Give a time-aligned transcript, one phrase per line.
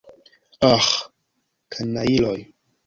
[0.69, 0.89] Aĥ,
[1.75, 2.39] kanajloj!